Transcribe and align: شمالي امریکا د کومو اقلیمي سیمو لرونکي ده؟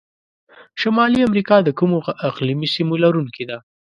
شمالي 0.81 1.19
امریکا 1.29 1.55
د 1.63 1.69
کومو 1.79 1.97
اقلیمي 2.29 2.67
سیمو 2.75 2.95
لرونکي 3.03 3.43
ده؟ 3.49 3.57